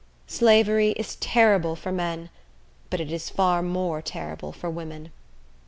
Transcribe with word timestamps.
Slavery 0.25 0.93
is 0.93 1.15
terrible 1.17 1.75
for 1.75 1.91
men; 1.91 2.31
but 2.89 2.99
it 2.99 3.11
is 3.11 3.29
far 3.29 3.61
more 3.61 4.01
terrible 4.01 4.51
for 4.51 4.67
women. 4.67 5.11